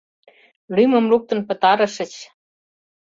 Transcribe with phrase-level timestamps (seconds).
[0.75, 2.13] Лӱмым луктын пытарышыч.